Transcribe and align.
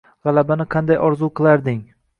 G’alabani 0.27 0.65
qanday 0.77 1.01
orzu 1.11 1.33
qilarding! 1.41 1.83